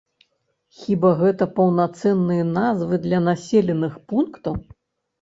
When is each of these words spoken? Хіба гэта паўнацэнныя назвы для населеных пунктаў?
Хіба 0.77 1.11
гэта 1.19 1.47
паўнацэнныя 1.59 2.49
назвы 2.57 3.03
для 3.07 3.23
населеных 3.31 3.93
пунктаў? 4.13 4.63